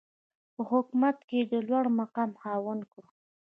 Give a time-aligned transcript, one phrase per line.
[0.53, 3.03] په حکومت کې د لوړمقام خاوند کړ.